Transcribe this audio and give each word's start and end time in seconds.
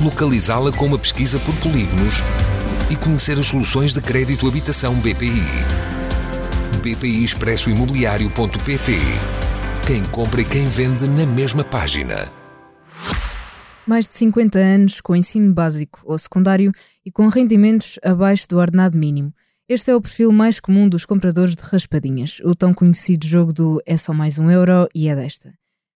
localizá-la 0.00 0.72
com 0.72 0.86
uma 0.86 0.98
pesquisa 0.98 1.38
por 1.40 1.54
polígonos 1.56 2.22
e 2.90 2.96
conhecer 2.96 3.38
as 3.38 3.46
soluções 3.46 3.92
de 3.92 4.00
crédito 4.00 4.48
habitação 4.48 4.94
BPI. 4.94 5.44
BPI 6.82 7.22
Expresso 7.22 7.68
Imobiliário.pt 7.68 8.92
Quem 9.86 10.02
compra 10.04 10.40
e 10.40 10.44
quem 10.44 10.66
vende 10.66 11.06
na 11.06 11.26
mesma 11.26 11.62
página. 11.62 12.32
Mais 13.86 14.08
de 14.08 14.14
50 14.14 14.58
anos 14.58 15.00
com 15.02 15.14
ensino 15.14 15.52
básico 15.52 16.00
ou 16.04 16.16
secundário 16.16 16.72
e 17.04 17.10
com 17.10 17.28
rendimentos 17.28 17.98
abaixo 18.02 18.48
do 18.48 18.56
ordenado 18.56 18.96
mínimo. 18.96 19.34
Este 19.68 19.90
é 19.90 19.94
o 19.94 20.00
perfil 20.00 20.32
mais 20.32 20.58
comum 20.58 20.88
dos 20.88 21.04
compradores 21.04 21.54
de 21.54 21.62
raspadinhas, 21.62 22.40
o 22.42 22.54
tão 22.54 22.72
conhecido 22.72 23.26
jogo 23.26 23.52
do 23.52 23.82
é 23.84 23.96
só 23.96 24.14
mais 24.14 24.38
um 24.38 24.50
euro 24.50 24.88
e 24.94 25.08
é 25.08 25.14
desta. 25.14 25.52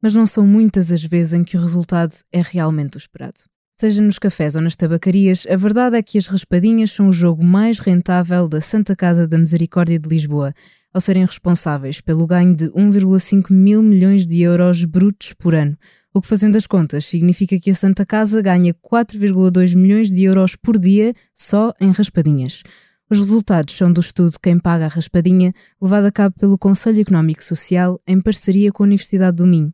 Mas 0.00 0.14
não 0.14 0.24
são 0.24 0.46
muitas 0.46 0.92
as 0.92 1.02
vezes 1.02 1.32
em 1.32 1.42
que 1.42 1.56
o 1.56 1.60
resultado 1.60 2.14
é 2.32 2.40
realmente 2.40 2.96
o 2.96 2.98
esperado. 2.98 3.40
Seja 3.80 4.02
nos 4.02 4.18
cafés 4.18 4.56
ou 4.56 4.60
nas 4.60 4.74
tabacarias, 4.74 5.46
a 5.48 5.54
verdade 5.54 5.96
é 5.96 6.02
que 6.02 6.18
as 6.18 6.26
raspadinhas 6.26 6.90
são 6.90 7.10
o 7.10 7.12
jogo 7.12 7.44
mais 7.44 7.78
rentável 7.78 8.48
da 8.48 8.60
Santa 8.60 8.96
Casa 8.96 9.28
da 9.28 9.38
Misericórdia 9.38 10.00
de 10.00 10.08
Lisboa, 10.08 10.52
ao 10.92 11.00
serem 11.00 11.24
responsáveis 11.24 12.00
pelo 12.00 12.26
ganho 12.26 12.56
de 12.56 12.64
1,5 12.72 13.52
mil 13.52 13.80
milhões 13.80 14.26
de 14.26 14.42
euros 14.42 14.84
brutos 14.84 15.32
por 15.32 15.54
ano, 15.54 15.78
o 16.12 16.20
que 16.20 16.26
fazendo 16.26 16.56
as 16.56 16.66
contas 16.66 17.06
significa 17.06 17.56
que 17.60 17.70
a 17.70 17.74
Santa 17.74 18.04
Casa 18.04 18.42
ganha 18.42 18.74
4,2 18.74 19.76
milhões 19.76 20.10
de 20.10 20.24
euros 20.24 20.56
por 20.56 20.76
dia 20.76 21.14
só 21.32 21.72
em 21.80 21.92
raspadinhas. 21.92 22.64
Os 23.08 23.20
resultados 23.20 23.76
são 23.76 23.92
do 23.92 24.00
estudo 24.00 24.40
Quem 24.42 24.58
Paga 24.58 24.86
a 24.86 24.88
Raspadinha, 24.88 25.54
levado 25.80 26.06
a 26.06 26.10
cabo 26.10 26.34
pelo 26.36 26.58
Conselho 26.58 27.00
Económico 27.00 27.44
Social 27.44 28.00
em 28.08 28.20
parceria 28.20 28.72
com 28.72 28.82
a 28.82 28.86
Universidade 28.86 29.36
do 29.36 29.46
Minho 29.46 29.72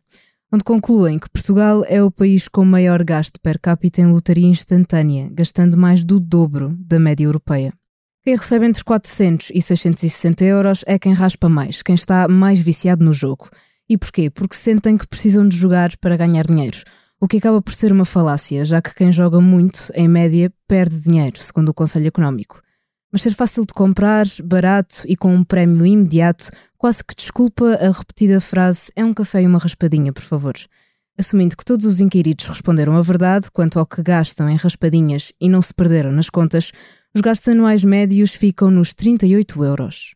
onde 0.53 0.65
concluem 0.65 1.19
que 1.19 1.31
Portugal 1.31 1.83
é 1.87 2.03
o 2.03 2.11
país 2.11 2.49
com 2.49 2.65
maior 2.65 3.03
gasto 3.03 3.41
per 3.41 3.59
capita 3.61 4.01
em 4.01 4.07
lotaria 4.07 4.47
instantânea, 4.47 5.29
gastando 5.33 5.77
mais 5.77 6.05
do 6.05 6.21
dobro 6.21 6.77
da 6.79 6.99
média 6.99 7.25
europeia. 7.25 7.73
Quem 8.23 8.37
recebe 8.37 8.67
entre 8.67 8.83
400 8.83 9.51
e 9.55 9.61
660 9.61 10.45
euros 10.45 10.85
é 10.87 10.99
quem 10.99 11.13
raspa 11.13 11.49
mais, 11.49 11.83
quem 11.83 11.95
está 11.95 12.27
mais 12.27 12.61
viciado 12.61 13.05
no 13.05 13.13
jogo. 13.13 13.49
E 13.89 13.99
porquê? 13.99 14.31
Porque 14.31 14.57
sentem 14.57 14.97
que 14.97 15.07
precisam 15.07 15.47
de 15.47 15.57
jogar 15.57 15.97
para 15.99 16.17
ganhar 16.17 16.47
dinheiro, 16.47 16.79
o 17.21 17.29
que 17.29 17.37
acaba 17.37 17.61
por 17.61 17.75
ser 17.75 17.93
uma 17.93 18.05
falácia, 18.05 18.65
já 18.65 18.81
que 18.81 18.95
quem 18.95 19.13
joga 19.13 19.41
muito, 19.41 19.91
em 19.95 20.09
média, 20.09 20.53
perde 20.67 21.01
dinheiro, 21.01 21.37
segundo 21.41 21.69
o 21.69 21.75
Conselho 21.75 22.09
Económico 22.09 22.63
mas 23.15 23.23
ser 23.23 23.33
fácil 23.33 23.65
de 23.65 23.73
comprar, 23.73 24.27
barato 24.43 25.05
e 25.07 25.17
com 25.17 25.33
um 25.33 25.45
prémio 25.45 25.87
imediato, 25.87 26.51
quase 26.77 27.05
que 27.05 27.15
desculpa 27.15 27.75
a 27.75 27.93
repetida 27.93 28.41
frase 28.41 28.91
é 28.97 29.05
um 29.05 29.15
café 29.15 29.41
e 29.41 29.47
uma 29.47 29.61
raspadinha, 29.61 30.13
por 30.13 30.25
favor. 30.25 30.55
Assumindo 31.17 31.57
que 31.57 31.65
todos 31.65 31.87
os 31.87 32.01
inquiridos 32.01 32.49
responderam 32.49 32.97
a 32.97 33.03
verdade 33.03 33.53
quanto 33.53 33.79
ao 33.79 33.87
que 33.87 34.03
gastam 34.03 34.51
em 34.51 34.57
raspadinhas 34.57 35.33
e 35.41 35.49
não 35.49 35.63
se 35.63 35.73
perderam 35.73 36.11
nas 36.11 36.29
contas, 36.29 36.73
os 37.15 37.21
gastos 37.21 37.47
anuais 37.47 37.85
médios 37.85 38.35
ficam 38.35 38.69
nos 38.69 38.93
38 38.95 39.63
euros. 39.63 40.11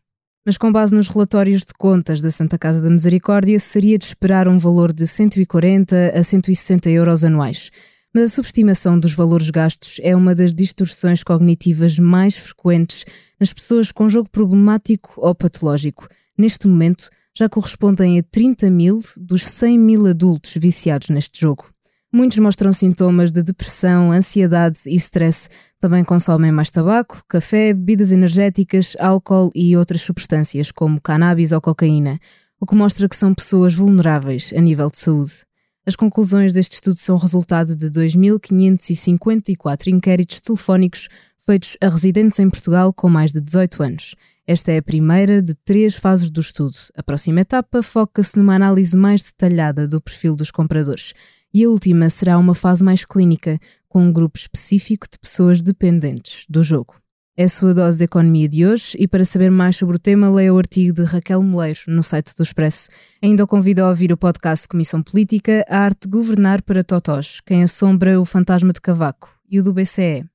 Mas 0.45 0.57
com 0.57 0.69
base 0.69 0.93
nos 0.93 1.07
relatórios 1.07 1.61
de 1.61 1.73
contas 1.79 2.19
da 2.21 2.29
Santa 2.29 2.57
Casa 2.57 2.81
da 2.81 2.89
Misericórdia, 2.89 3.57
seria 3.59 3.97
de 3.97 4.03
esperar 4.03 4.45
um 4.45 4.57
valor 4.57 4.91
de 4.91 5.07
140 5.07 6.11
a 6.13 6.21
160 6.21 6.89
euros 6.89 7.23
anuais, 7.23 7.71
mas 8.13 8.31
a 8.31 8.35
subestimação 8.35 8.99
dos 8.99 9.13
valores 9.13 9.49
gastos 9.49 9.99
é 10.01 10.15
uma 10.15 10.33
das 10.33 10.53
distorções 10.53 11.23
cognitivas 11.23 11.99
mais 11.99 12.37
frequentes 12.37 13.05
nas 13.39 13.53
pessoas 13.53 13.91
com 13.91 14.09
jogo 14.09 14.29
problemático 14.29 15.13
ou 15.17 15.35
patológico. 15.35 16.07
Neste 16.37 16.67
momento, 16.67 17.09
já 17.37 17.47
correspondem 17.47 18.19
a 18.19 18.23
30 18.23 18.69
mil 18.69 18.99
dos 19.17 19.43
100 19.43 19.79
mil 19.79 20.07
adultos 20.07 20.53
viciados 20.55 21.09
neste 21.09 21.39
jogo. 21.39 21.65
Muitos 22.11 22.39
mostram 22.39 22.73
sintomas 22.73 23.31
de 23.31 23.43
depressão, 23.43 24.11
ansiedade 24.11 24.79
e 24.87 24.95
stress. 24.95 25.47
Também 25.79 26.03
consomem 26.03 26.51
mais 26.51 26.71
tabaco, 26.71 27.23
café, 27.29 27.71
bebidas 27.71 28.11
energéticas, 28.11 28.97
álcool 28.99 29.51
e 29.53 29.77
outras 29.77 30.01
substâncias, 30.01 30.71
como 30.71 30.99
cannabis 30.99 31.51
ou 31.51 31.61
cocaína, 31.61 32.19
o 32.59 32.65
que 32.65 32.75
mostra 32.75 33.07
que 33.07 33.15
são 33.15 33.33
pessoas 33.33 33.75
vulneráveis 33.75 34.51
a 34.57 34.59
nível 34.59 34.89
de 34.89 34.97
saúde. 34.97 35.48
As 35.89 35.95
conclusões 35.95 36.53
deste 36.53 36.73
estudo 36.73 36.97
são 36.97 37.17
resultado 37.17 37.75
de 37.75 37.89
2.554 37.89 39.87
inquéritos 39.87 40.39
telefónicos 40.39 41.09
feitos 41.39 41.75
a 41.81 41.89
residentes 41.89 42.37
em 42.37 42.47
Portugal 42.47 42.93
com 42.93 43.09
mais 43.09 43.31
de 43.31 43.41
18 43.41 43.81
anos. 43.81 44.13
Esta 44.45 44.71
é 44.71 44.77
a 44.77 44.83
primeira 44.83 45.41
de 45.41 45.55
três 45.55 45.95
fases 45.95 46.29
do 46.29 46.41
estudo. 46.41 46.77
A 46.95 47.01
próxima 47.01 47.41
etapa 47.41 47.81
foca-se 47.81 48.37
numa 48.37 48.53
análise 48.53 48.95
mais 48.95 49.23
detalhada 49.23 49.87
do 49.87 49.99
perfil 49.99 50.35
dos 50.35 50.51
compradores. 50.51 51.15
E 51.51 51.63
a 51.63 51.69
última 51.69 52.07
será 52.11 52.37
uma 52.37 52.53
fase 52.53 52.83
mais 52.83 53.03
clínica, 53.03 53.59
com 53.87 54.03
um 54.03 54.13
grupo 54.13 54.37
específico 54.37 55.07
de 55.11 55.17
pessoas 55.17 55.59
dependentes 55.59 56.45
do 56.47 56.61
jogo. 56.61 56.97
É 57.39 57.45
a 57.45 57.47
sua 57.47 57.73
dose 57.73 57.97
de 57.97 58.03
economia 58.03 58.49
de 58.49 58.65
hoje 58.65 58.97
e 58.99 59.07
para 59.07 59.23
saber 59.23 59.49
mais 59.49 59.77
sobre 59.77 59.95
o 59.95 59.99
tema, 59.99 60.29
leia 60.29 60.53
o 60.53 60.57
artigo 60.57 60.93
de 60.93 61.05
Raquel 61.05 61.41
Moleiro 61.41 61.79
no 61.87 62.03
site 62.03 62.35
do 62.35 62.43
Expresso. 62.43 62.89
Ainda 63.23 63.45
o 63.45 63.47
convido 63.47 63.81
a 63.81 63.87
ouvir 63.87 64.11
o 64.11 64.17
podcast 64.17 64.67
Comissão 64.67 65.01
Política, 65.01 65.63
A 65.69 65.77
Arte 65.77 65.99
de 66.01 66.09
Governar 66.09 66.61
para 66.61 66.83
Totós, 66.83 67.39
quem 67.45 67.63
assombra 67.63 68.19
o 68.19 68.25
fantasma 68.25 68.73
de 68.73 68.81
Cavaco, 68.81 69.29
e 69.49 69.57
o 69.57 69.63
do 69.63 69.71
BCE. 69.71 70.23
Os 70.23 70.27